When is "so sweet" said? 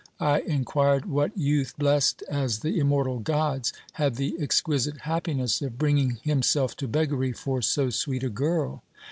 7.61-8.23